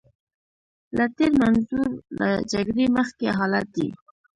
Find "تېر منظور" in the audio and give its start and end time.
1.15-1.89